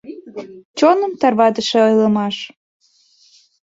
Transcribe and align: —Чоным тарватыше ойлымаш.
—Чоным 0.77 1.11
тарватыше 1.21 1.77
ойлымаш. 1.87 2.35